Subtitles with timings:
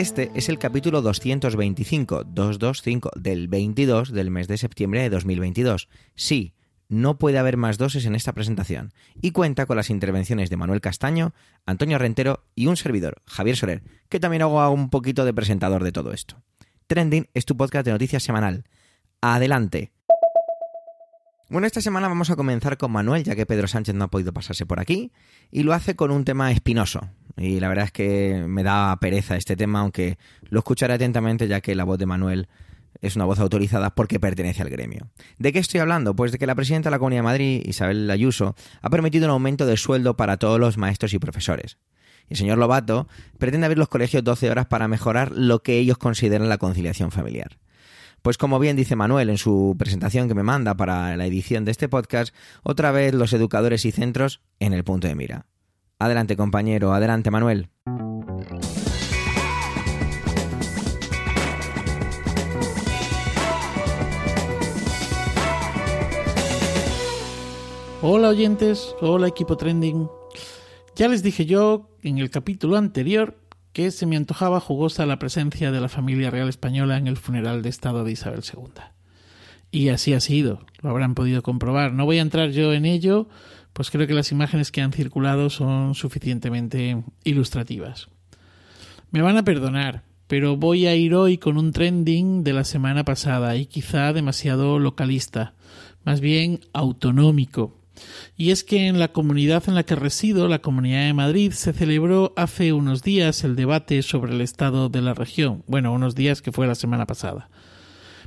[0.00, 5.90] Este es el capítulo 225, 225 del 22 del mes de septiembre de 2022.
[6.14, 6.54] Sí,
[6.88, 10.80] no puede haber más doses en esta presentación y cuenta con las intervenciones de Manuel
[10.80, 11.34] Castaño,
[11.66, 15.92] Antonio Rentero y un servidor, Javier Soler, que también hago un poquito de presentador de
[15.92, 16.40] todo esto.
[16.86, 18.64] Trending es tu podcast de noticias semanal.
[19.20, 19.92] Adelante.
[21.50, 24.32] Bueno, esta semana vamos a comenzar con Manuel, ya que Pedro Sánchez no ha podido
[24.32, 25.12] pasarse por aquí,
[25.50, 27.10] y lo hace con un tema espinoso.
[27.36, 30.18] Y la verdad es que me da pereza este tema, aunque
[30.48, 32.48] lo escucharé atentamente, ya que la voz de Manuel
[33.00, 35.08] es una voz autorizada porque pertenece al gremio.
[35.38, 36.14] ¿De qué estoy hablando?
[36.14, 39.32] Pues de que la presidenta de la Comunidad de Madrid, Isabel Ayuso, ha permitido un
[39.32, 41.78] aumento de sueldo para todos los maestros y profesores.
[42.28, 46.48] El señor Lobato pretende abrir los colegios 12 horas para mejorar lo que ellos consideran
[46.48, 47.58] la conciliación familiar.
[48.22, 51.70] Pues como bien dice Manuel en su presentación que me manda para la edición de
[51.70, 55.46] este podcast, otra vez los educadores y centros en el punto de mira.
[56.00, 57.68] Adelante compañero, adelante Manuel.
[68.00, 70.08] Hola oyentes, hola equipo trending.
[70.96, 73.36] Ya les dije yo en el capítulo anterior
[73.74, 77.60] que se me antojaba jugosa la presencia de la familia real española en el funeral
[77.60, 78.72] de Estado de Isabel II.
[79.70, 81.92] Y así ha sido, lo habrán podido comprobar.
[81.92, 83.28] No voy a entrar yo en ello,
[83.80, 88.08] pues creo que las imágenes que han circulado son suficientemente ilustrativas.
[89.10, 93.06] Me van a perdonar, pero voy a ir hoy con un trending de la semana
[93.06, 95.54] pasada y quizá demasiado localista,
[96.04, 97.74] más bien autonómico
[98.36, 101.72] y es que en la comunidad en la que resido, la Comunidad de Madrid, se
[101.72, 105.64] celebró hace unos días el debate sobre el estado de la región.
[105.66, 107.48] Bueno, unos días que fue la semana pasada.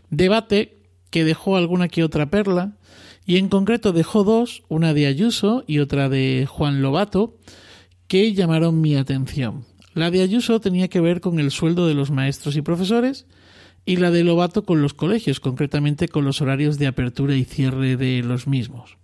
[0.10, 0.80] Debate
[1.12, 2.74] que dejó alguna que otra perla,
[3.26, 7.38] y en concreto dejó dos, una de Ayuso y otra de Juan Lobato,
[8.08, 9.66] que llamaron mi atención.
[9.94, 13.28] La de Ayuso tenía que ver con el sueldo de los maestros y profesores,
[13.86, 17.98] y la de Lobato con los colegios, concretamente con los horarios de apertura y cierre
[17.98, 18.98] de los mismos.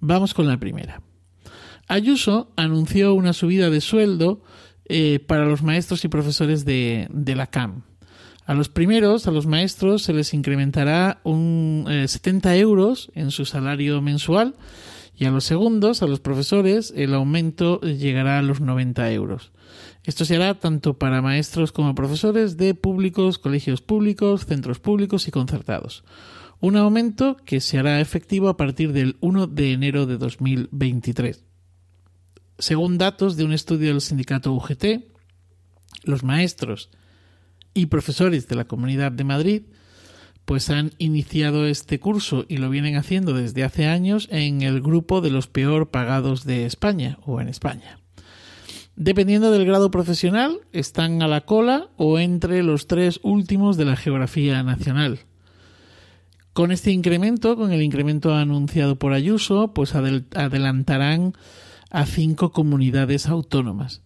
[0.00, 1.02] Vamos con la primera.
[1.88, 4.42] Ayuso anunció una subida de sueldo
[4.86, 7.84] eh, para los maestros y profesores de, la CAM.
[8.46, 13.44] A los primeros, a los maestros, se les incrementará un 70 eh, euros en su
[13.44, 14.54] salario mensual
[15.16, 19.52] y a los segundos, a los profesores, el aumento llegará a los 90 euros.
[20.04, 25.30] Esto se hará tanto para maestros como profesores de públicos, colegios públicos, centros públicos y
[25.30, 26.04] concertados
[26.64, 31.44] un aumento que se hará efectivo a partir del 1 de enero de 2023.
[32.58, 35.04] Según datos de un estudio del sindicato UGT,
[36.04, 36.88] los maestros
[37.74, 39.62] y profesores de la Comunidad de Madrid
[40.44, 45.20] pues han iniciado este curso y lo vienen haciendo desde hace años en el grupo
[45.20, 47.98] de los peor pagados de España o en España.
[48.96, 53.96] Dependiendo del grado profesional, están a la cola o entre los tres últimos de la
[53.96, 55.20] geografía nacional.
[56.52, 61.32] Con este incremento, con el incremento anunciado por Ayuso, pues adelantarán
[61.90, 64.02] a cinco comunidades autónomas.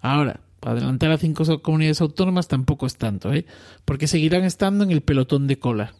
[0.00, 3.46] Ahora, adelantar a cinco comunidades autónomas tampoco es tanto, ¿eh?
[3.84, 5.94] porque seguirán estando en el pelotón de cola.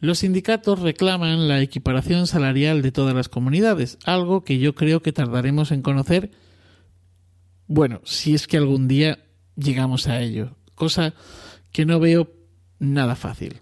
[0.00, 5.12] Los sindicatos reclaman la equiparación salarial de todas las comunidades, algo que yo creo que
[5.12, 6.30] tardaremos en conocer,
[7.66, 9.18] bueno, si es que algún día
[9.56, 11.14] llegamos a ello, cosa
[11.72, 12.30] que no veo
[12.78, 13.60] nada fácil.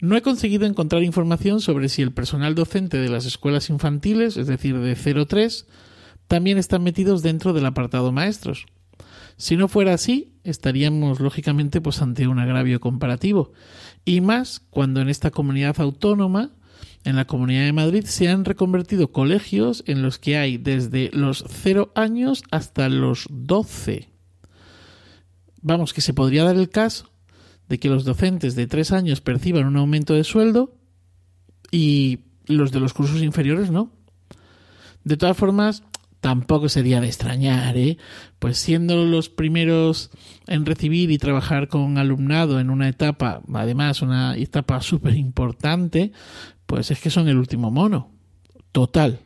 [0.00, 4.46] No he conseguido encontrar información sobre si el personal docente de las escuelas infantiles, es
[4.46, 5.64] decir, de 0-3,
[6.28, 8.66] también están metidos dentro del apartado maestros.
[9.36, 13.52] Si no fuera así, estaríamos lógicamente pues ante un agravio comparativo.
[14.04, 16.52] Y más cuando en esta comunidad autónoma,
[17.04, 21.44] en la Comunidad de Madrid, se han reconvertido colegios en los que hay desde los
[21.48, 24.08] 0 años hasta los 12.
[25.62, 27.10] Vamos, que se podría dar el caso
[27.68, 30.76] de que los docentes de tres años perciban un aumento de sueldo
[31.70, 33.92] y los de los cursos inferiores no.
[35.04, 35.82] De todas formas,
[36.26, 37.98] tampoco sería de extrañar, ¿eh?
[38.40, 40.10] Pues siendo los primeros
[40.48, 46.10] en recibir y trabajar con alumnado en una etapa, además una etapa súper importante,
[46.66, 48.10] pues es que son el último mono.
[48.72, 49.20] Total.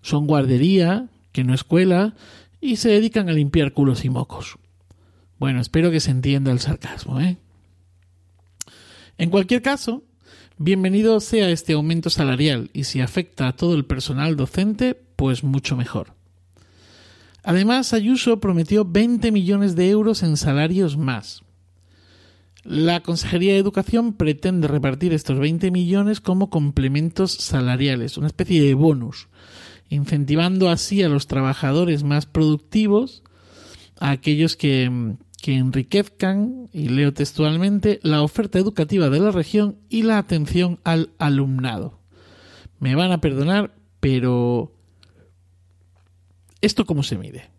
[0.00, 2.16] Son guardería, que no escuela
[2.60, 4.58] y se dedican a limpiar culos y mocos.
[5.38, 7.36] Bueno, espero que se entienda el sarcasmo, ¿eh?
[9.16, 10.02] En cualquier caso,
[10.58, 15.76] bienvenido sea este aumento salarial y si afecta a todo el personal docente, pues mucho
[15.76, 16.20] mejor.
[17.44, 21.42] Además, Ayuso prometió 20 millones de euros en salarios más.
[22.64, 28.74] La Consejería de Educación pretende repartir estos 20 millones como complementos salariales, una especie de
[28.74, 29.28] bonus,
[29.88, 33.24] incentivando así a los trabajadores más productivos,
[33.98, 40.04] a aquellos que, que enriquezcan, y leo textualmente, la oferta educativa de la región y
[40.04, 41.98] la atención al alumnado.
[42.78, 44.72] Me van a perdonar, pero
[46.62, 47.50] ¿esto cómo se mide?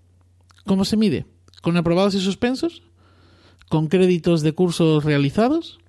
[0.66, 1.26] ¿Cómo se mide?
[1.62, 2.82] ¿Con aprobados y suspensos?
[3.70, 5.80] ¿Con créditos de cursos realizados?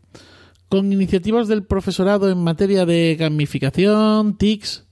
[0.69, 4.85] ¿Con iniciativas del profesorado en materia de gamificación, TICs?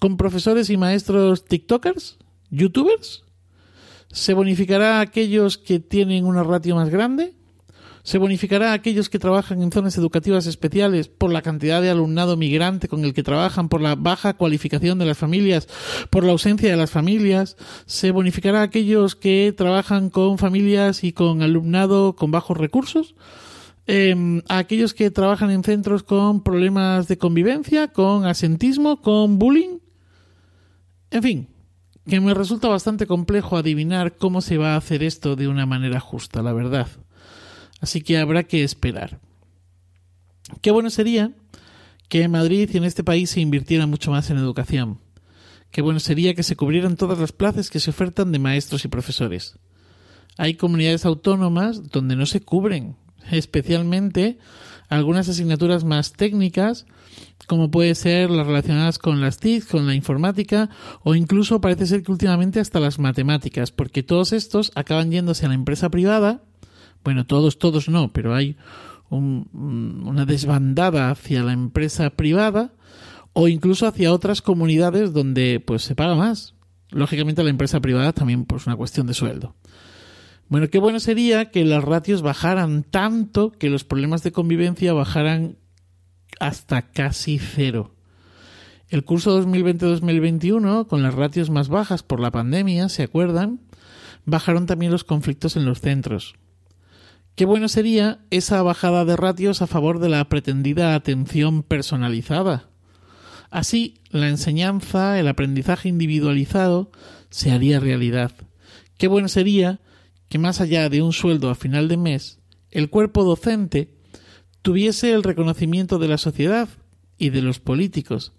[0.00, 2.18] ¿Con profesores y maestros TikTokers?
[2.50, 3.24] ¿YouTubers?
[4.10, 7.34] ¿Se bonificará a aquellos que tienen una ratio más grande?
[8.02, 12.36] ¿Se bonificará a aquellos que trabajan en zonas educativas especiales por la cantidad de alumnado
[12.36, 15.68] migrante con el que trabajan, por la baja cualificación de las familias,
[16.08, 17.56] por la ausencia de las familias?
[17.86, 23.14] ¿Se bonificará a aquellos que trabajan con familias y con alumnado con bajos recursos?
[23.86, 29.78] Eh, a aquellos que trabajan en centros con problemas de convivencia, con asentismo, con bullying.
[31.10, 31.48] En fin,
[32.08, 36.00] que me resulta bastante complejo adivinar cómo se va a hacer esto de una manera
[36.00, 36.86] justa, la verdad.
[37.80, 39.20] Así que habrá que esperar.
[40.60, 41.32] Qué bueno sería
[42.08, 45.00] que en Madrid y en este país se invirtiera mucho más en educación.
[45.70, 48.88] Qué bueno sería que se cubrieran todas las plazas que se ofertan de maestros y
[48.88, 49.58] profesores.
[50.36, 52.96] Hay comunidades autónomas donde no se cubren,
[53.30, 54.38] especialmente
[54.88, 56.86] algunas asignaturas más técnicas
[57.46, 60.70] como puede ser las relacionadas con las TIC, con la informática
[61.02, 65.48] o incluso parece ser que últimamente hasta las matemáticas, porque todos estos acaban yéndose a
[65.48, 66.42] la empresa privada.
[67.04, 68.56] Bueno, todos, todos no, pero hay
[69.10, 72.72] una desbandada hacia la empresa privada
[73.32, 76.54] o incluso hacia otras comunidades donde pues se paga más.
[76.90, 79.54] Lógicamente la empresa privada también pues una cuestión de sueldo.
[80.48, 85.56] Bueno, qué bueno sería que las ratios bajaran tanto que los problemas de convivencia bajaran
[86.40, 87.94] hasta casi cero.
[88.88, 93.60] El curso 2020-2021, con las ratios más bajas por la pandemia, ¿se acuerdan?
[94.24, 96.34] Bajaron también los conflictos en los centros.
[97.34, 102.68] Qué bueno sería esa bajada de ratios a favor de la pretendida atención personalizada.
[103.50, 106.90] Así, la enseñanza, el aprendizaje individualizado,
[107.30, 108.32] se haría realidad.
[108.98, 109.80] Qué bueno sería
[110.28, 112.38] que más allá de un sueldo a final de mes,
[112.70, 113.88] el cuerpo docente
[114.62, 116.68] tuviese el reconocimiento de la sociedad
[117.18, 118.32] y de los políticos,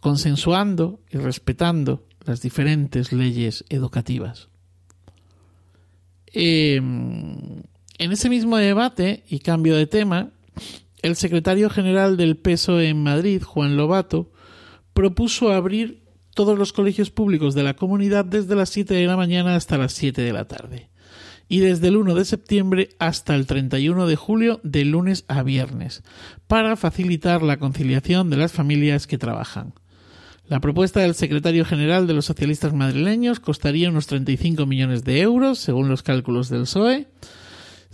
[0.00, 4.48] consensuando y respetando las diferentes leyes educativas.
[6.26, 7.62] Em,
[7.98, 10.30] en ese mismo debate y cambio de tema,
[11.02, 14.30] el secretario general del PESO en Madrid, Juan Lobato,
[14.92, 16.02] propuso abrir
[16.34, 19.92] todos los colegios públicos de la comunidad desde las 7 de la mañana hasta las
[19.92, 20.88] 7 de la tarde
[21.48, 26.02] y desde el 1 de septiembre hasta el 31 de julio de lunes a viernes,
[26.46, 29.74] para facilitar la conciliación de las familias que trabajan.
[30.46, 35.58] La propuesta del secretario general de los socialistas madrileños costaría unos 35 millones de euros,
[35.58, 37.08] según los cálculos del PSOE.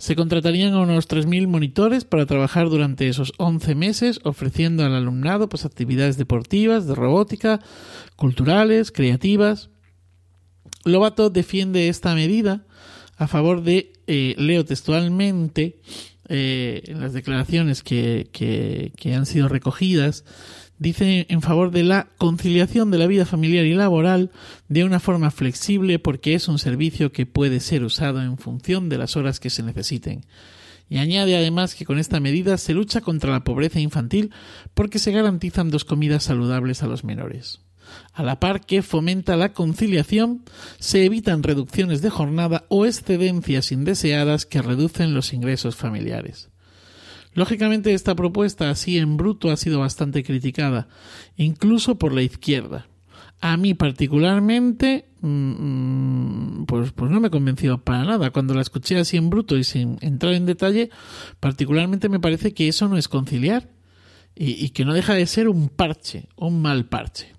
[0.01, 5.47] Se contratarían a unos 3.000 monitores para trabajar durante esos 11 meses, ofreciendo al alumnado
[5.47, 7.59] pues, actividades deportivas, de robótica,
[8.15, 9.69] culturales, creativas.
[10.85, 12.65] Lobato defiende esta medida
[13.15, 15.77] a favor de, eh, leo textualmente,
[16.29, 20.25] eh, en las declaraciones que, que han sido recogidas,
[20.81, 24.31] dice en favor de la conciliación de la vida familiar y laboral
[24.67, 28.97] de una forma flexible porque es un servicio que puede ser usado en función de
[28.97, 30.25] las horas que se necesiten.
[30.89, 34.31] Y añade además que con esta medida se lucha contra la pobreza infantil
[34.73, 37.59] porque se garantizan dos comidas saludables a los menores.
[38.11, 40.43] A la par que fomenta la conciliación,
[40.79, 46.49] se evitan reducciones de jornada o excedencias indeseadas que reducen los ingresos familiares.
[47.33, 50.87] Lógicamente esta propuesta así en bruto ha sido bastante criticada,
[51.37, 52.87] incluso por la izquierda.
[53.39, 58.31] A mí particularmente, mm, pues, pues no me convenció para nada.
[58.31, 60.89] Cuando la escuché así en bruto y sin entrar en detalle,
[61.39, 63.69] particularmente me parece que eso no es conciliar
[64.35, 67.33] y, y que no deja de ser un parche, un mal parche.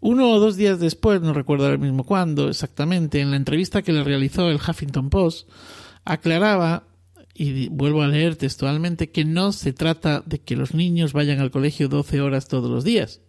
[0.00, 3.92] Uno o dos días después, no recuerdo ahora mismo cuándo exactamente, en la entrevista que
[3.92, 5.48] le realizó el Huffington Post,
[6.04, 6.84] aclaraba,
[7.38, 11.52] y vuelvo a leer textualmente, que no se trata de que los niños vayan al
[11.52, 13.20] colegio 12 horas todos los días.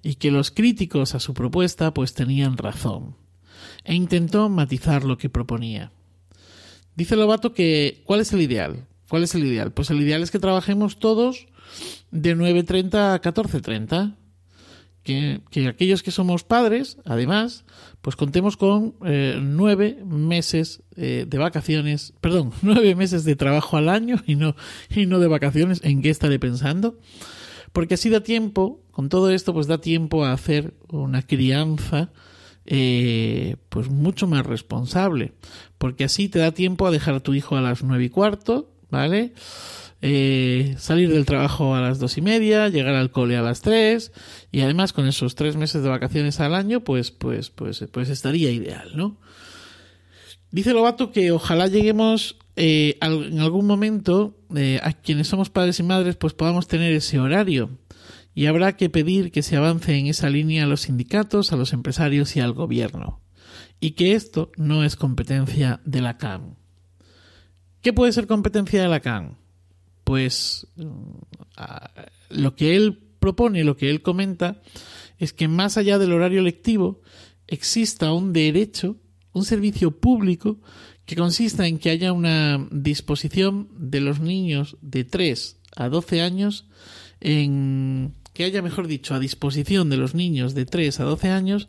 [0.00, 3.16] y que los críticos a su propuesta pues tenían razón.
[3.82, 5.90] E intentó matizar lo que proponía.
[6.94, 8.86] Dice Lobato que ¿cuál es el ideal?
[9.08, 9.72] ¿Cuál es el ideal?
[9.72, 11.48] Pues el ideal es que trabajemos todos
[12.10, 14.14] de 9.30 a 14.30.
[15.08, 17.64] Que, que, aquellos que somos padres, además,
[18.02, 23.88] pues contemos con eh, nueve meses eh, de vacaciones, perdón, nueve meses de trabajo al
[23.88, 24.54] año y no,
[24.94, 25.80] y no de vacaciones.
[25.82, 26.98] ¿En qué estaré pensando?
[27.72, 32.12] Porque así da tiempo, con todo esto, pues da tiempo a hacer una crianza
[32.66, 35.32] eh, pues mucho más responsable.
[35.78, 38.70] Porque así te da tiempo a dejar a tu hijo a las nueve y cuarto,
[38.90, 39.32] ¿vale?
[40.00, 44.12] Eh, salir del trabajo a las dos y media, llegar al cole a las tres
[44.52, 48.50] y además con esos tres meses de vacaciones al año, pues, pues, pues, pues estaría
[48.50, 49.16] ideal, ¿no?
[50.50, 55.82] Dice Lobato que ojalá lleguemos eh, en algún momento eh, a quienes somos padres y
[55.82, 57.70] madres, pues podamos tener ese horario
[58.34, 61.72] y habrá que pedir que se avance en esa línea a los sindicatos, a los
[61.72, 63.20] empresarios y al gobierno
[63.80, 66.56] y que esto no es competencia de la CAN.
[67.80, 69.36] ¿Qué puede ser competencia de la CAN?
[70.08, 70.66] Pues
[72.30, 74.62] lo que él propone, lo que él comenta,
[75.18, 77.02] es que más allá del horario lectivo
[77.46, 78.96] exista un derecho,
[79.34, 80.62] un servicio público
[81.04, 86.70] que consista en que haya una disposición de los niños de 3 a 12 años
[87.20, 91.68] en que haya, mejor dicho, a disposición de los niños de 3 a 12 años,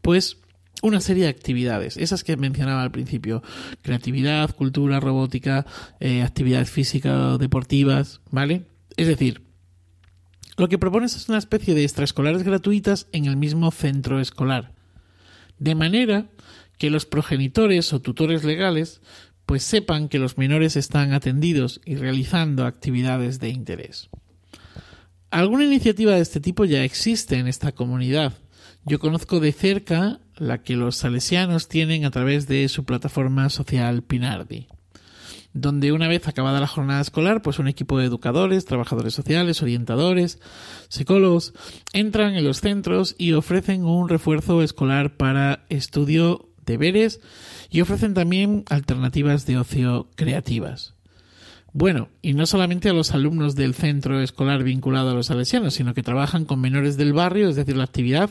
[0.00, 0.38] pues
[0.84, 3.42] una serie de actividades, esas que mencionaba al principio,
[3.80, 5.64] creatividad, cultura, robótica,
[5.98, 8.66] eh, actividades físicas, deportivas, ¿vale?
[8.98, 9.42] Es decir,
[10.58, 14.72] lo que propones es una especie de extraescolares gratuitas en el mismo centro escolar,
[15.58, 16.26] de manera
[16.76, 19.00] que los progenitores o tutores legales
[19.46, 24.10] pues sepan que los menores están atendidos y realizando actividades de interés.
[25.30, 28.34] Alguna iniciativa de este tipo ya existe en esta comunidad.
[28.86, 34.02] Yo conozco de cerca la que los salesianos tienen a través de su plataforma social
[34.02, 34.66] Pinardi,
[35.54, 40.38] donde una vez acabada la jornada escolar, pues un equipo de educadores, trabajadores sociales, orientadores,
[40.88, 41.54] psicólogos,
[41.94, 47.20] entran en los centros y ofrecen un refuerzo escolar para estudio, deberes
[47.70, 50.93] y ofrecen también alternativas de ocio creativas.
[51.76, 55.92] Bueno, y no solamente a los alumnos del centro escolar vinculado a los salesianos, sino
[55.92, 58.30] que trabajan con menores del barrio, es decir, la actividad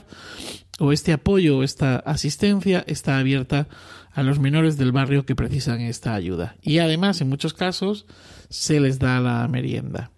[0.79, 3.67] o este apoyo o esta asistencia está abierta
[4.13, 6.55] a los menores del barrio que precisan esta ayuda.
[6.61, 8.05] Y además, en muchos casos,
[8.49, 10.11] se les da la merienda.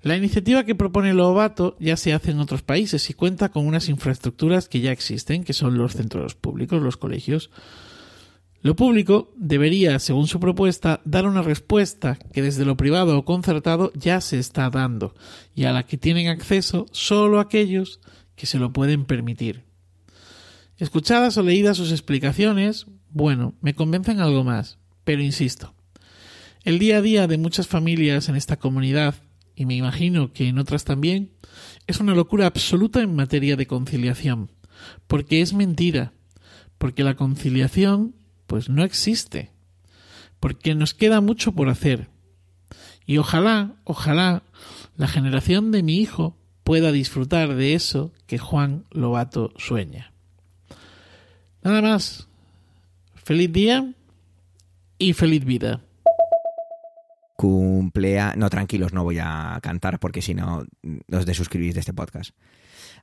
[0.00, 3.90] La iniciativa que propone Lobato ya se hace en otros países y cuenta con unas
[3.90, 7.50] infraestructuras que ya existen, que son los centros públicos, los colegios.
[8.60, 13.92] Lo público debería, según su propuesta, dar una respuesta que desde lo privado o concertado
[13.94, 15.14] ya se está dando
[15.54, 18.00] y a la que tienen acceso solo aquellos
[18.34, 19.64] que se lo pueden permitir.
[20.76, 25.74] Escuchadas o leídas sus explicaciones, bueno, me convencen algo más, pero insisto,
[26.64, 29.14] el día a día de muchas familias en esta comunidad,
[29.54, 31.32] y me imagino que en otras también,
[31.86, 34.50] es una locura absoluta en materia de conciliación,
[35.06, 36.12] porque es mentira,
[36.78, 38.14] porque la conciliación
[38.48, 39.52] pues no existe,
[40.40, 42.08] porque nos queda mucho por hacer.
[43.06, 44.42] Y ojalá, ojalá,
[44.96, 50.12] la generación de mi hijo pueda disfrutar de eso que Juan Lobato sueña.
[51.62, 52.26] Nada más.
[53.14, 53.94] Feliz día
[54.98, 55.82] y feliz vida.
[57.38, 58.34] Cumplea...
[58.36, 60.66] No, tranquilos, no voy a cantar porque si no
[61.12, 62.34] os desuscribís de este podcast.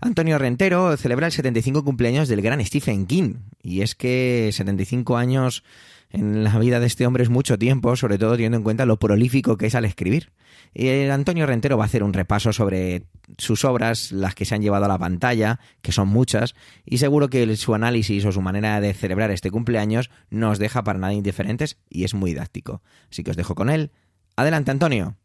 [0.01, 3.35] Antonio Rentero celebra el 75 cumpleaños del gran Stephen King.
[3.63, 5.63] Y es que 75 años
[6.09, 8.99] en la vida de este hombre es mucho tiempo, sobre todo teniendo en cuenta lo
[8.99, 10.33] prolífico que es al escribir.
[10.73, 13.03] Y Antonio Rentero va a hacer un repaso sobre
[13.37, 17.29] sus obras, las que se han llevado a la pantalla, que son muchas, y seguro
[17.29, 21.13] que su análisis o su manera de celebrar este cumpleaños no os deja para nada
[21.13, 22.81] indiferentes y es muy didáctico.
[23.09, 23.91] Así que os dejo con él.
[24.37, 25.15] Adelante, Antonio.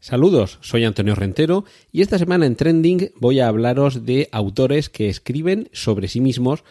[0.00, 5.08] Saludos, soy Antonio Rentero y esta semana en Trending voy a hablaros de autores que
[5.08, 6.64] escriben sobre sí mismos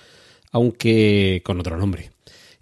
[0.51, 2.11] aunque con otro nombre.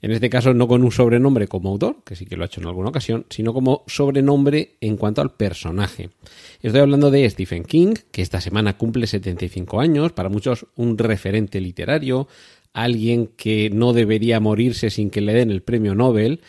[0.01, 2.61] En este caso no con un sobrenombre como autor, que sí que lo ha hecho
[2.61, 6.09] en alguna ocasión, sino como sobrenombre en cuanto al personaje.
[6.61, 11.59] Estoy hablando de Stephen King, que esta semana cumple 75 años, para muchos un referente
[11.59, 12.27] literario,
[12.73, 16.41] alguien que no debería morirse sin que le den el premio Nobel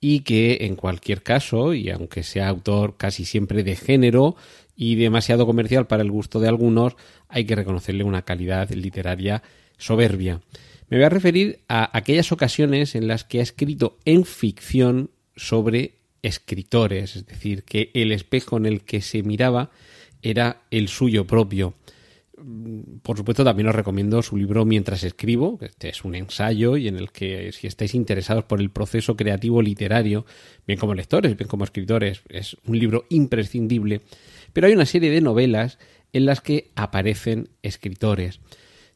[0.00, 4.36] y que en cualquier caso, y aunque sea autor casi siempre de género
[4.74, 6.96] y demasiado comercial para el gusto de algunos,
[7.28, 9.42] hay que reconocerle una calidad literaria
[9.78, 10.40] soberbia.
[10.88, 15.96] Me voy a referir a aquellas ocasiones en las que ha escrito en ficción sobre
[16.22, 19.70] escritores, es decir, que el espejo en el que se miraba
[20.22, 21.74] era el suyo propio.
[23.02, 26.96] Por supuesto, también os recomiendo su libro Mientras escribo, este es un ensayo y en
[26.96, 30.24] el que si estáis interesados por el proceso creativo literario,
[30.68, 34.02] bien como lectores, bien como escritores, es un libro imprescindible.
[34.52, 35.78] Pero hay una serie de novelas
[36.12, 38.40] en las que aparecen escritores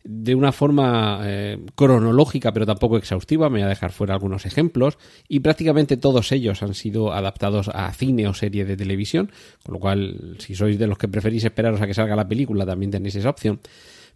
[0.02, 4.99] de una forma eh, cronológica pero tampoco exhaustiva, me voy a dejar fuera algunos ejemplos,
[5.28, 9.30] y prácticamente todos ellos han sido adaptados a cine o serie de televisión,
[9.62, 12.64] con lo cual si sois de los que preferís esperaros a que salga la película
[12.64, 13.61] también tenéis esa opción.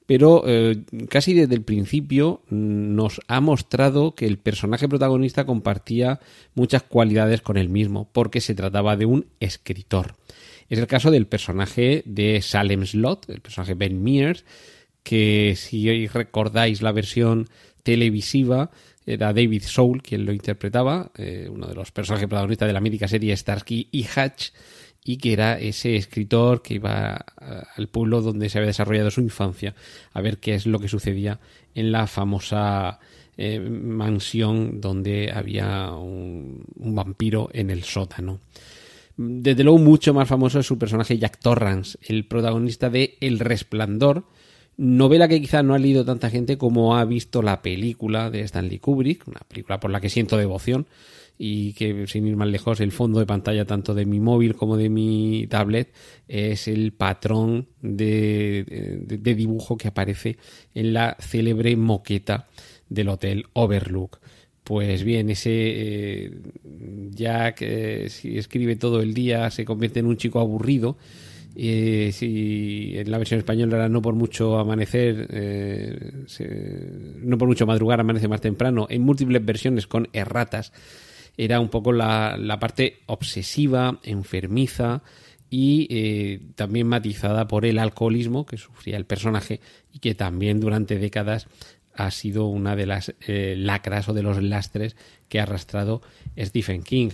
[0.06, 6.20] Pero eh, casi desde el principio nos ha mostrado que el personaje protagonista compartía
[6.54, 10.16] muchas cualidades con él mismo, porque se trataba de un escritor.
[10.68, 14.44] Es el caso del personaje de Salem Slot, el personaje Ben Mears,
[15.04, 17.48] que si recordáis la versión
[17.84, 18.70] televisiva,
[19.06, 23.06] era David Soul quien lo interpretaba, eh, uno de los personajes protagonistas de la mítica
[23.06, 24.48] serie Starsky y Hatch,
[25.04, 27.14] y que era ese escritor que iba
[27.76, 29.74] al pueblo donde se había desarrollado su infancia
[30.14, 31.38] a ver qué es lo que sucedía
[31.74, 32.98] en la famosa
[33.36, 38.40] eh, mansión donde había un, un, vampiro en el sótano.
[39.16, 44.24] Desde luego mucho más famoso es su personaje Jack Torrance, el protagonista de El Resplandor,
[44.76, 48.78] Novela que quizá no ha leído tanta gente como ha visto la película de Stanley
[48.78, 50.86] Kubrick, una película por la que siento devoción
[51.38, 54.76] y que sin ir más lejos el fondo de pantalla tanto de mi móvil como
[54.76, 55.92] de mi tablet
[56.28, 58.64] es el patrón de,
[59.04, 60.38] de, dibujo que aparece
[60.74, 62.48] en la célebre moqueta
[62.88, 64.20] del hotel Overlook.
[64.62, 66.30] Pues bien, ese eh,
[67.10, 70.96] Jack eh, si escribe todo el día se convierte en un chico aburrido
[71.56, 76.24] y si en la versión española era no por mucho amanecer, eh,
[77.22, 80.72] no por mucho madrugar, amanece más temprano, en múltiples versiones con erratas,
[81.36, 85.02] era un poco la, la parte obsesiva, enfermiza
[85.50, 89.60] y eh, también matizada por el alcoholismo que sufría el personaje
[89.92, 91.46] y que también durante décadas
[91.94, 94.96] ha sido una de las eh, lacras o de los lastres
[95.28, 96.02] que ha arrastrado
[96.36, 97.10] Stephen King.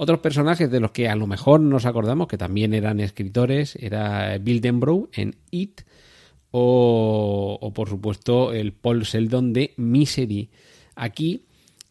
[0.00, 4.38] Otros personajes de los que a lo mejor nos acordamos que también eran escritores era
[4.38, 5.80] Bill Denbrough en It
[6.52, 10.50] o, por supuesto el Paul Sheldon de Misery.
[10.94, 11.46] Aquí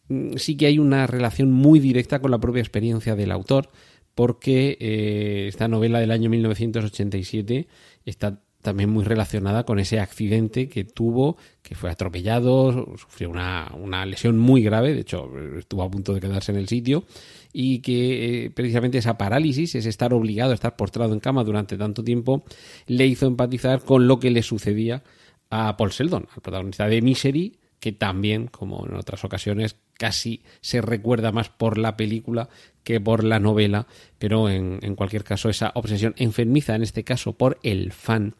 [0.08, 3.68] mm, sí que hay una relación muy directa con la propia experiencia del autor
[4.14, 7.68] porque eh, esta novela del año 1987
[8.06, 14.04] está también muy relacionada con ese accidente que tuvo, que fue atropellado, sufrió una, una,
[14.04, 17.04] lesión muy grave, de hecho estuvo a punto de quedarse en el sitio,
[17.52, 21.76] y que eh, precisamente esa parálisis, ese estar obligado a estar postrado en cama durante
[21.76, 22.44] tanto tiempo,
[22.86, 25.02] le hizo empatizar con lo que le sucedía
[25.50, 30.80] a Paul Sheldon, al protagonista de Misery, que también, como en otras ocasiones, casi se
[30.80, 32.48] recuerda más por la película
[32.84, 33.86] que por la novela,
[34.18, 38.34] pero en, cualquier caso esa obsesión enfermiza, en este caso por el fan,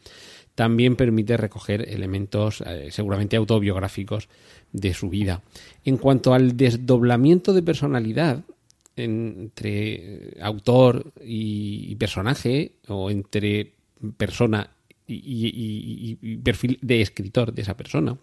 [0.55, 4.29] también permite recoger elementos eh, seguramente autobiográficos
[4.72, 5.42] de su vida.
[5.85, 8.44] En cuanto al desdoblamiento de personalidad
[8.96, 13.74] entre autor y, personaje, o entre
[14.16, 14.70] persona
[15.07, 18.18] y perfil de escritor de esa persona,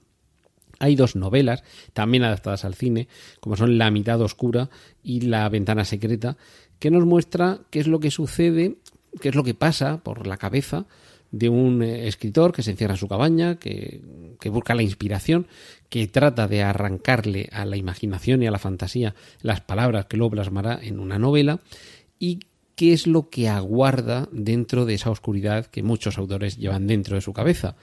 [0.79, 3.07] hay dos novelas, también adaptadas al cine,
[3.39, 4.69] como son La mitad oscura
[5.03, 6.37] y La ventana secreta,
[6.79, 8.77] que nos muestra qué es lo que sucede,
[9.21, 10.85] qué es lo que pasa por la cabeza
[11.31, 14.01] de un eh, escritor que se encierra en su cabaña, que,
[14.45, 15.47] busca la inspiración,
[15.89, 20.31] que trata de arrancarle a la imaginación y a la fantasía las palabras que luego
[20.31, 21.59] plasmará en una novela
[22.19, 22.39] y
[22.75, 27.21] qué es lo que aguarda dentro de esa oscuridad que muchos autores llevan dentro de
[27.21, 27.75] su cabeza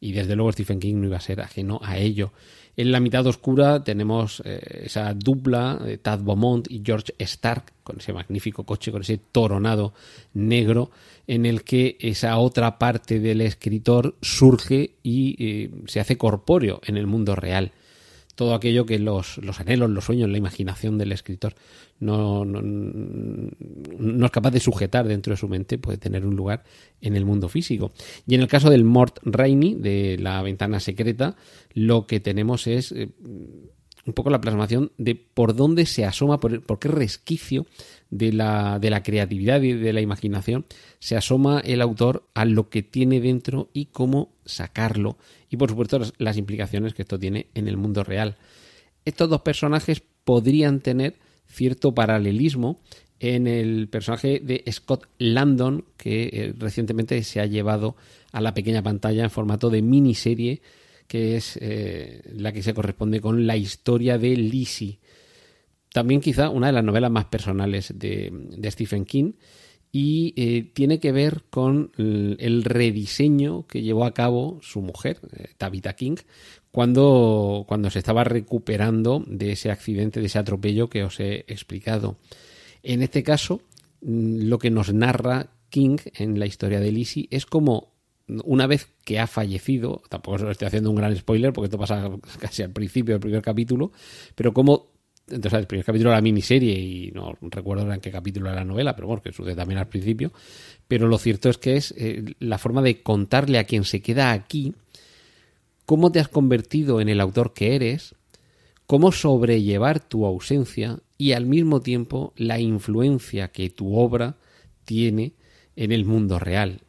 [0.00, 2.32] y desde luego Stephen King no iba a ser ajeno a ello.
[2.76, 7.98] En la mitad oscura tenemos eh, esa dupla de Tad Beaumont y George Stark con
[7.98, 9.92] ese magnífico coche, con ese toronado
[10.32, 10.90] negro
[11.26, 16.96] en el que esa otra parte del escritor surge y eh, se hace corpóreo en
[16.96, 17.72] el mundo real
[18.40, 21.52] todo aquello que los, los, anhelos, los sueños, la imaginación del escritor
[21.98, 26.64] no, no, no, es capaz de sujetar dentro de su mente, puede tener un lugar
[27.02, 27.92] en el mundo físico.
[28.26, 31.36] Y en el caso del Mort Rainey, de la ventana secreta,
[31.74, 33.10] lo que tenemos es eh,
[34.06, 37.66] un poco la plasmación de por dónde se asoma, por, qué resquicio
[38.10, 40.64] de la, de la creatividad y de la imaginación
[40.98, 45.16] se asoma el autor a lo que tiene dentro y cómo sacarlo.
[45.50, 48.36] Y por supuesto las, implicaciones que esto tiene en el mundo real.
[49.04, 52.80] Estos dos personajes podrían tener cierto paralelismo
[53.18, 57.96] en el personaje de Scott Landon, que eh, recientemente se ha llevado
[58.32, 60.62] a la pequeña pantalla en formato de miniserie
[61.10, 65.00] que es eh, la que se corresponde con la historia de Lizzie.
[65.92, 68.30] también quizá una de las novelas más personales de,
[68.70, 69.32] Stephen King
[69.90, 75.48] y eh, tiene que ver con el, rediseño que llevó a cabo su mujer, eh,
[75.58, 76.14] Tabitha King,
[76.70, 82.18] cuando, cuando se estaba recuperando de ese accidente, de ese atropello que os he explicado.
[82.84, 83.62] En este caso,
[84.02, 87.90] mm, lo que nos narra King en la historia de Lizzie es como
[88.44, 92.62] una vez que ha fallecido, tampoco estoy haciendo un gran spoiler porque esto pasa casi
[92.62, 93.92] al principio del primer capítulo,
[94.34, 94.90] pero como
[95.28, 98.64] entonces el primer capítulo de la miniserie y no recuerdo en qué capítulo era la
[98.64, 100.32] novela, pero bueno, que sucede también al principio,
[100.88, 104.32] pero lo cierto es que es eh, la forma de contarle a quien se queda
[104.32, 104.74] aquí
[105.86, 108.14] cómo te has convertido en el autor que eres,
[108.86, 114.36] cómo sobrellevar tu ausencia y al mismo tiempo la influencia que tu obra
[114.84, 115.34] tiene
[115.76, 116.80] en el mundo real.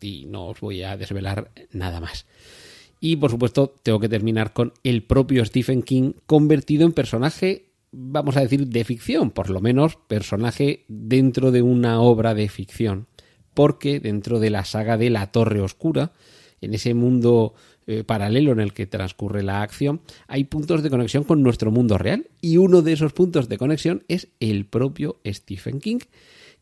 [0.00, 2.26] Y no os voy a desvelar nada más.
[3.00, 8.36] Y por supuesto tengo que terminar con el propio Stephen King convertido en personaje vamos
[8.36, 13.06] a decir, de ficción, por lo menos personaje dentro de una obra de ficción,
[13.54, 16.12] porque dentro de la saga de La Torre Oscura,
[16.60, 17.54] en ese mundo
[17.86, 21.98] eh, paralelo en el que transcurre la acción, hay puntos de conexión con nuestro mundo
[21.98, 26.00] real, y uno de esos puntos de conexión es el propio Stephen King,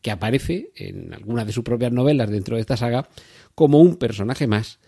[0.01, 3.09] que aparece en alguna de sus propias novelas dentro de esta saga
[3.55, 4.79] como un personaje más,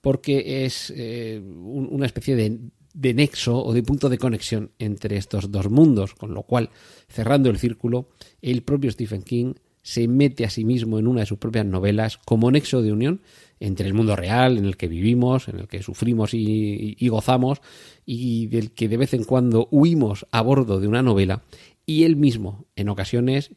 [0.00, 2.58] porque es eh, una especie de
[2.94, 6.70] de nexo o de punto de conexión entre estos dos mundos, con lo cual,
[7.08, 8.08] cerrando el círculo,
[8.40, 12.16] el propio Stephen King se mete a sí mismo en una de sus propias novelas
[12.16, 13.20] como nexo de unión
[13.60, 17.60] entre el mundo real en el que vivimos, en el que sufrimos y, gozamos,
[18.06, 21.42] y del que de vez en cuando huimos a bordo de una novela,
[21.84, 23.52] y él mismo, en ocasiones,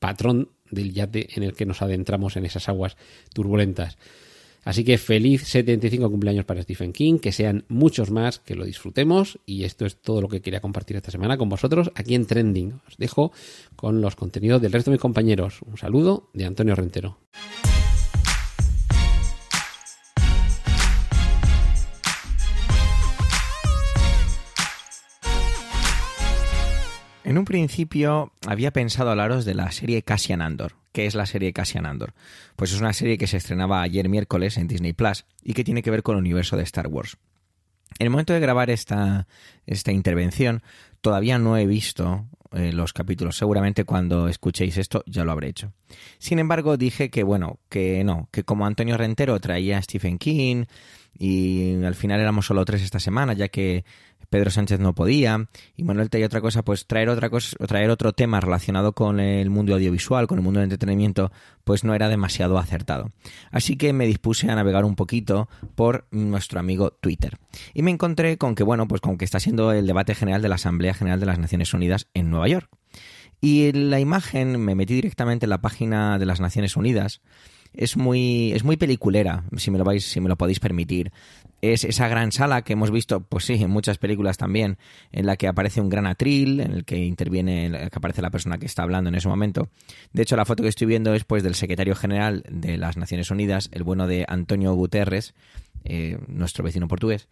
[0.00, 2.96] patrón del yate en el que nos adentramos en esas aguas
[3.32, 3.96] turbulentas.
[4.64, 9.38] Así que feliz 75 cumpleaños para Stephen King, que sean muchos más, que lo disfrutemos
[9.46, 12.80] y esto es todo lo que quería compartir esta semana con vosotros aquí en Trending.
[12.86, 13.32] Os dejo
[13.76, 15.60] con los contenidos del resto de mis compañeros.
[15.64, 17.18] Un saludo de Antonio Rentero.
[27.30, 30.72] En un principio había pensado hablaros de la serie Cassian Andor.
[30.90, 32.12] ¿Qué es la serie Cassian Andor?
[32.56, 35.84] Pues es una serie que se estrenaba ayer miércoles en Disney Plus y que tiene
[35.84, 37.18] que ver con el universo de Star Wars.
[38.00, 39.28] En el momento de grabar esta,
[39.64, 40.64] esta intervención,
[41.02, 43.36] todavía no he visto eh, los capítulos.
[43.36, 45.72] Seguramente cuando escuchéis esto ya lo habré hecho.
[46.18, 50.64] Sin embargo, dije que bueno, que no, que como Antonio Rentero traía a Stephen King
[51.16, 53.84] y al final éramos solo tres esta semana, ya que
[54.30, 58.12] Pedro Sánchez no podía, y Manuel traía otra cosa, pues traer otra cosa, traer otro
[58.12, 61.32] tema relacionado con el mundo audiovisual, con el mundo del entretenimiento,
[61.64, 63.12] pues no era demasiado acertado.
[63.50, 67.38] Así que me dispuse a navegar un poquito por nuestro amigo Twitter.
[67.74, 70.48] Y me encontré con que, bueno, pues con que está siendo el debate general de
[70.48, 72.70] la Asamblea General de las Naciones Unidas en Nueva York.
[73.40, 77.20] Y la imagen me metí directamente en la página de las Naciones Unidas
[77.72, 81.12] es muy, es muy peliculera, si me lo vais, si me lo podéis permitir.
[81.62, 84.78] Es esa gran sala que hemos visto, pues sí, en muchas películas también,
[85.12, 88.30] en la que aparece un gran atril, en el que interviene, en que aparece la
[88.30, 89.68] persona que está hablando en ese momento.
[90.12, 93.30] De hecho, la foto que estoy viendo es pues del secretario general de las Naciones
[93.30, 95.34] Unidas, el bueno de Antonio Guterres,
[95.84, 97.28] eh, nuestro vecino portugués,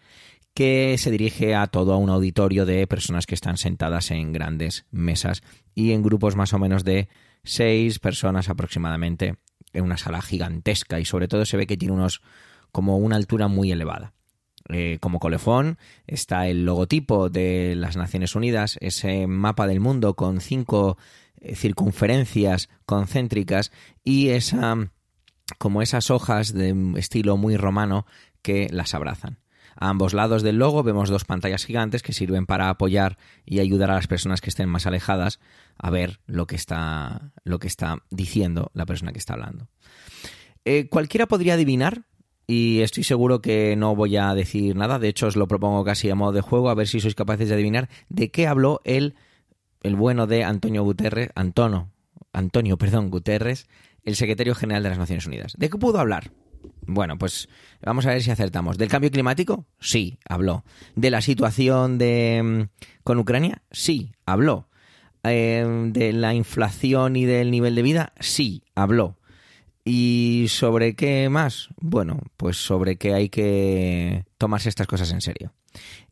[0.55, 5.43] que se dirige a todo un auditorio de personas que están sentadas en grandes mesas
[5.75, 7.09] y en grupos más o menos de
[7.45, 9.37] seis personas aproximadamente
[9.73, 12.23] en una sala gigantesca y sobre todo se ve que tiene unos
[12.73, 14.13] como una altura muy elevada.
[14.71, 20.41] Eh, como colefón está el logotipo de las Naciones Unidas, ese mapa del mundo con
[20.41, 20.99] cinco
[21.41, 23.73] eh, circunferencias concéntricas
[24.05, 24.77] y esa
[25.57, 28.05] como esas hojas de estilo muy romano
[28.43, 29.39] que las abrazan.
[29.81, 33.93] A ambos lados del logo vemos dos pantallas gigantes que sirven para apoyar y ayudar
[33.93, 35.39] a las personas que estén más alejadas
[35.79, 39.69] a ver lo que está, lo que está diciendo la persona que está hablando.
[40.65, 42.03] Eh, cualquiera podría adivinar,
[42.49, 46.11] y estoy seguro que no voy a decir nada, de hecho os lo propongo casi
[46.11, 49.15] a modo de juego, a ver si sois capaces de adivinar de qué habló el,
[49.83, 51.93] el bueno de Antonio Guterres, Antonio,
[52.33, 53.69] Antonio, perdón, Guterres,
[54.03, 55.53] el secretario general de las Naciones Unidas.
[55.57, 56.33] ¿De qué pudo hablar?
[56.89, 57.51] Bueno, pues
[57.83, 58.79] vamos a ver si acertamos.
[58.79, 59.67] ¿Del cambio climático?
[59.79, 60.65] Sí, habló.
[60.97, 63.61] ¿De la situación de, mm, con Ucrania?
[63.71, 64.69] Sí, habló.
[65.23, 68.15] Eh, ¿De la inflación y del nivel de vida?
[68.21, 69.19] Sí, habló.
[69.85, 71.69] ¿Y sobre qué más?
[71.77, 75.53] Bueno, pues sobre que hay que tomarse estas cosas en serio.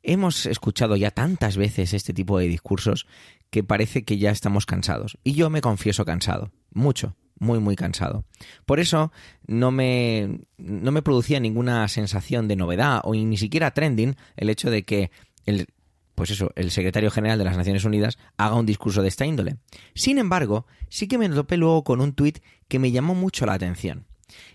[0.02, 3.06] Hemos escuchado ya tantas veces este tipo de discursos
[3.48, 5.16] que parece que ya estamos cansados.
[5.24, 8.24] Y yo me confieso cansado, mucho muy, muy cansado.
[8.64, 9.12] Por eso
[9.46, 14.70] no me, no me producía ninguna sensación de novedad o ni siquiera trending el hecho
[14.70, 15.10] de que
[15.44, 15.68] el
[16.16, 19.58] pues eso, el secretario general de las Naciones Unidas haga un discurso de esta índole.
[19.94, 23.52] Sin embargo, sí que me topé luego con un tuit que me llamó mucho la
[23.52, 24.06] atención.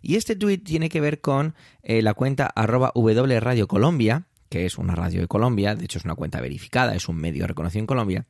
[0.02, 4.66] Y este tuit tiene que ver con eh, la cuenta arroba W Radio Colombia, que
[4.66, 7.82] es una radio de Colombia, de hecho es una cuenta verificada, es un medio reconocido
[7.82, 8.26] en Colombia,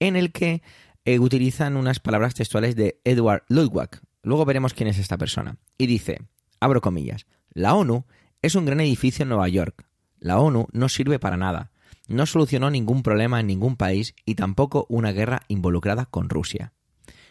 [0.00, 0.62] en el que
[1.04, 4.00] eh, utilizan unas palabras textuales de Edward Ludwig.
[4.22, 5.58] Luego veremos quién es esta persona.
[5.78, 6.22] Y dice,
[6.60, 8.04] abro comillas, la ONU
[8.40, 9.86] es un gran edificio en Nueva York.
[10.18, 11.72] La ONU no sirve para nada
[12.08, 16.72] no solucionó ningún problema en ningún país y tampoco una guerra involucrada con Rusia.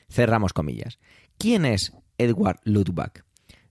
[0.09, 0.99] Cerramos comillas.
[1.37, 3.23] ¿Quién es Edward Ludwig?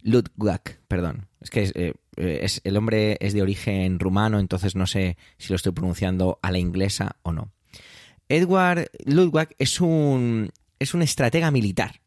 [0.03, 1.29] Ludwig, perdón.
[1.41, 5.57] Es que eh, es, el hombre es de origen rumano, entonces no sé si lo
[5.57, 7.53] estoy pronunciando a la inglesa o no.
[8.31, 12.01] Edward Ludwig es un, es un estratega militar.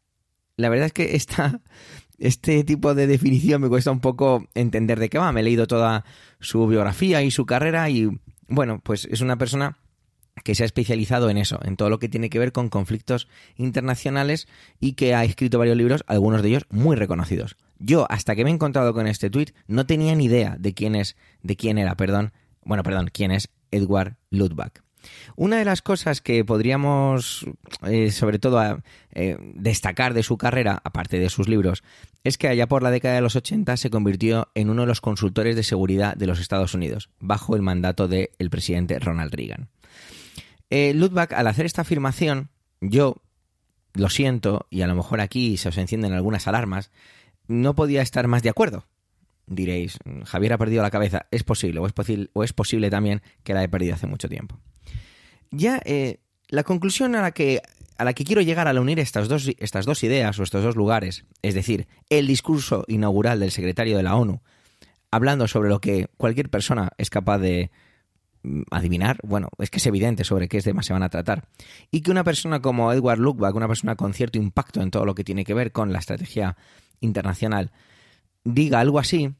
[0.56, 1.60] La verdad es que esta,
[2.18, 5.32] este tipo de definición me cuesta un poco entender de qué va.
[5.32, 6.04] Me he leído toda
[6.40, 8.08] su biografía y su carrera y
[8.48, 9.76] bueno, pues es una persona
[10.42, 13.28] que se ha especializado en eso, en todo lo que tiene que ver con conflictos
[13.56, 14.48] internacionales
[14.80, 17.56] y que ha escrito varios libros, algunos de ellos muy reconocidos.
[17.78, 20.94] Yo, hasta que me he encontrado con este tuit, no tenía ni idea de quién
[20.94, 22.32] es, de quién era, perdón,
[22.64, 24.83] bueno, perdón, quién es Edward Ludwig.
[25.36, 27.46] Una de las cosas que podríamos,
[27.86, 31.82] eh, sobre todo, eh, destacar de su carrera, aparte de sus libros,
[32.22, 35.00] es que allá por la década de los 80 se convirtió en uno de los
[35.00, 39.68] consultores de seguridad de los Estados Unidos, bajo el mandato del presidente Ronald Reagan.
[40.70, 42.48] Eh, Ludwig, al hacer esta afirmación,
[42.80, 43.22] yo
[43.92, 46.90] lo siento, y a lo mejor aquí se os encienden algunas alarmas,
[47.46, 48.86] no podía estar más de acuerdo.
[49.46, 51.26] Diréis, Javier ha perdido la cabeza.
[51.30, 51.92] Es posible, o es,
[52.32, 54.58] o es posible también que la he perdido hace mucho tiempo.
[55.50, 57.60] Ya eh, la conclusión a la que
[57.96, 60.76] a la que quiero llegar al unir estas dos, estas dos ideas o estos dos
[60.76, 64.40] lugares, es decir, el discurso inaugural del secretario de la ONU,
[65.10, 67.70] hablando sobre lo que cualquier persona es capaz de
[68.42, 71.44] mm, adivinar, bueno, es que es evidente sobre qué temas se van a tratar,
[71.90, 75.14] y que una persona como Edward Luckback, una persona con cierto impacto en todo lo
[75.14, 76.56] que tiene que ver con la estrategia
[77.00, 77.70] internacional,
[78.44, 79.34] diga algo así,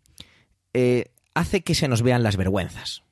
[0.72, 3.02] eh, hace que se nos vean las vergüenzas.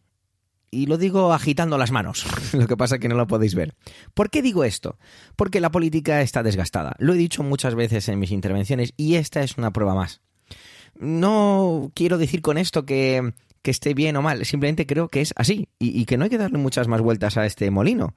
[0.74, 2.24] Y lo digo agitando las manos,
[2.55, 3.74] lo que pasa es que no lo podéis ver.
[4.14, 4.98] ¿Por qué digo esto?
[5.37, 6.96] Porque la política está desgastada.
[6.98, 10.22] Lo he dicho muchas veces en mis intervenciones y esta es una prueba más.
[10.98, 15.68] No quiero decir con esto que, esté bien o mal, simplemente creo que es así
[15.78, 18.14] y, que no hay que darle muchas más vueltas a este molino.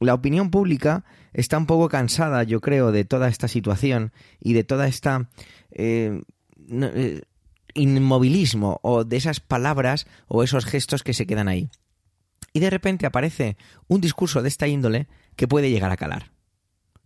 [0.00, 4.64] La opinión pública está un poco cansada, yo creo, de toda esta situación y de
[4.64, 5.28] toda esta...
[5.70, 6.22] Eh,
[7.74, 11.70] inmovilismo o de esas palabras o esos gestos que se quedan ahí
[12.52, 13.56] y de repente aparece
[13.88, 16.32] un discurso de esta índole que puede llegar a calar.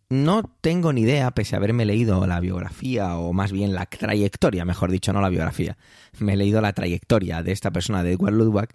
[0.09, 4.65] No tengo ni idea, pese a haberme leído la biografía, o más bien la trayectoria,
[4.65, 5.77] mejor dicho, no la biografía.
[6.19, 8.69] Me he leído la trayectoria de esta persona, de Edward Ludwig.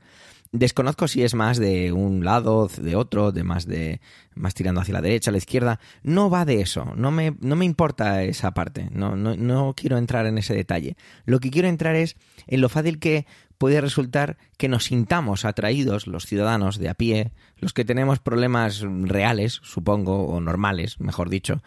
[0.53, 4.01] Desconozco si es más de un lado, de otro, de más de
[4.35, 5.79] más tirando hacia la derecha, a la izquierda.
[6.03, 6.93] No va de eso.
[6.97, 8.89] No me, no me importa esa parte.
[8.91, 10.97] No, no, no quiero entrar en ese detalle.
[11.23, 13.25] Lo que quiero entrar es en lo fácil que
[13.57, 18.81] puede resultar que nos sintamos atraídos, los ciudadanos de a pie, los que tenemos problemas
[18.81, 21.61] reales, supongo, o normales, mejor dicho,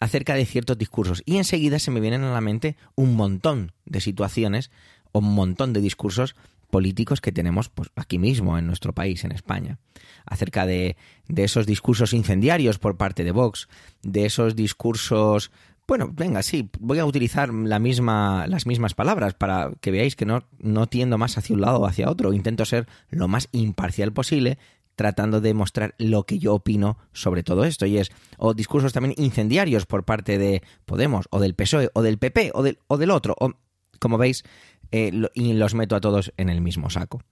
[0.00, 1.22] acerca de ciertos discursos.
[1.26, 4.70] Y enseguida se me vienen a la mente un montón de situaciones
[5.10, 6.34] o un montón de discursos
[6.72, 9.78] políticos que tenemos pues, aquí mismo, en nuestro país, en España.
[10.24, 10.96] Acerca de,
[11.28, 13.68] de esos discursos incendiarios por parte de Vox,
[14.02, 15.52] de esos discursos
[15.86, 20.24] bueno, venga, sí, voy a utilizar la misma, las mismas palabras para que veáis que
[20.24, 22.32] no, no tiendo más hacia un lado o hacia otro.
[22.32, 24.58] Intento ser lo más imparcial posible
[24.94, 27.84] tratando de mostrar lo que yo opino sobre todo esto.
[27.84, 32.18] Y es, o discursos también incendiarios por parte de Podemos, o del PSOE, o del
[32.18, 33.34] PP, o del, o del otro.
[33.38, 33.52] O,
[33.98, 34.44] como veis,
[34.92, 37.22] eh, y los meto a todos en el mismo saco.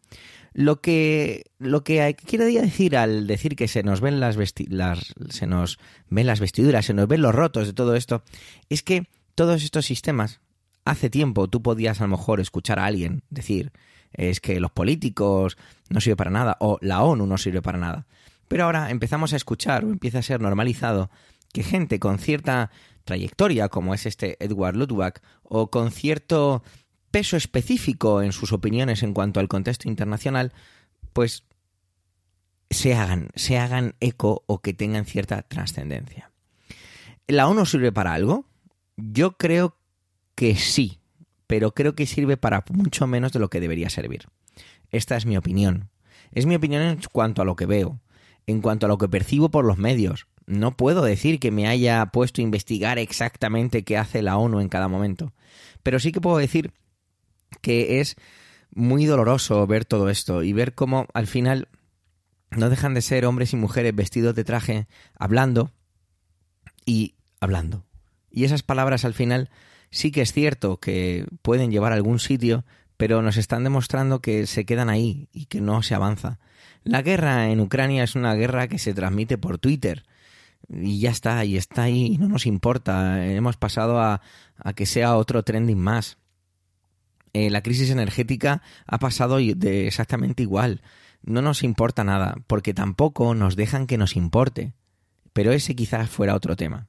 [0.53, 4.37] Lo que, lo que quiero decir al decir que se nos ven las,
[4.69, 8.25] las, se nos ven las vestiduras, se nos ven los rotos de todo esto,
[8.69, 10.41] es que todos estos sistemas,
[10.85, 13.71] hace tiempo tú podías a lo mejor escuchar a alguien decir
[14.13, 15.57] es que los políticos
[15.89, 18.07] no sirven para nada o la ONU no sirve para nada.
[18.49, 21.11] Pero ahora empezamos a escuchar o empieza a ser normalizado
[21.53, 22.71] que gente con cierta
[23.05, 26.63] trayectoria, como es este Edward Ludwig, o con cierto
[27.11, 30.53] peso específico en sus opiniones en cuanto al contexto internacional,
[31.13, 31.45] pues
[32.71, 36.31] se hagan, se hagan eco o que tengan cierta trascendencia.
[37.27, 38.47] ¿La ONU sirve para algo?
[38.97, 39.77] Yo creo
[40.35, 41.01] que sí,
[41.47, 44.29] pero creo que sirve para mucho menos de lo que debería servir.
[44.91, 45.91] Esta es mi opinión.
[46.33, 48.01] Es mi opinión en cuanto a lo que veo,
[48.47, 50.27] en cuanto a lo que percibo por los medios.
[50.47, 54.69] No puedo decir que me haya puesto a investigar exactamente qué hace la ONU en
[54.69, 55.33] cada momento,
[55.83, 56.73] pero sí que puedo decir
[57.61, 58.17] que es
[58.73, 61.69] muy doloroso ver todo esto y ver cómo al final
[62.51, 64.87] no dejan de ser hombres y mujeres vestidos de traje,
[65.19, 65.73] hablando
[66.85, 67.85] y hablando.
[68.31, 69.51] Y esas palabras al final
[69.91, 72.65] sí que es cierto que pueden llevar a algún sitio,
[72.97, 76.39] pero nos están demostrando que se quedan ahí y que no se avanza.
[76.85, 80.05] La guerra en Ucrania es una guerra que se transmite por Twitter
[80.69, 83.27] y ya está, y está ahí, y no nos importa.
[83.27, 84.21] Hemos pasado a,
[84.57, 86.19] a que sea otro trending más.
[87.33, 90.83] Eh, la crisis energética ha pasado de exactamente igual.
[91.23, 94.73] No nos importa nada, porque tampoco nos dejan que nos importe.
[95.33, 96.89] Pero ese quizás fuera otro tema.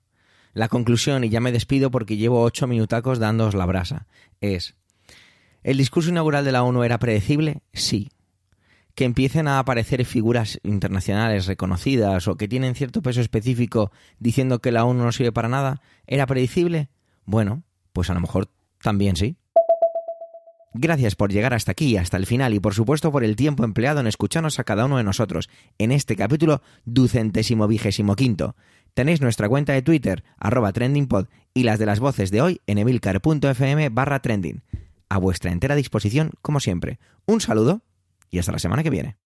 [0.53, 4.07] La conclusión, y ya me despido porque llevo ocho minutacos dándoos la brasa,
[4.41, 4.75] es
[5.63, 7.61] ¿El discurso inaugural de la ONU era predecible?
[7.71, 8.09] Sí.
[8.95, 14.71] ¿Que empiecen a aparecer figuras internacionales reconocidas o que tienen cierto peso específico diciendo que
[14.71, 15.81] la ONU no sirve para nada?
[16.07, 16.89] ¿Era predecible?
[17.25, 18.49] Bueno, pues a lo mejor
[18.81, 19.37] también sí.
[20.73, 23.99] Gracias por llegar hasta aquí, hasta el final, y por supuesto por el tiempo empleado
[23.99, 28.55] en escucharnos a cada uno de nosotros en este capítulo ducentésimo vigésimo quinto.
[28.93, 32.77] Tenéis nuestra cuenta de Twitter, arroba trendingpod, y las de las voces de hoy en
[32.77, 34.63] emilcar.fm barra trending.
[35.09, 36.99] A vuestra entera disposición, como siempre.
[37.25, 37.81] Un saludo
[38.29, 39.17] y hasta la semana que viene.